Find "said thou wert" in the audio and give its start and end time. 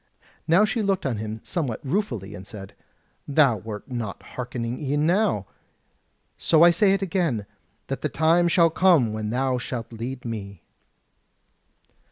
2.47-3.91